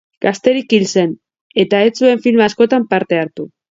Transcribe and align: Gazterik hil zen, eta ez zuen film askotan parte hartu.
Gazterik 0.25 0.73
hil 0.77 0.85
zen, 0.95 1.13
eta 1.67 1.85
ez 1.91 1.95
zuen 2.03 2.27
film 2.27 2.45
askotan 2.51 2.93
parte 2.97 3.25
hartu. 3.27 3.53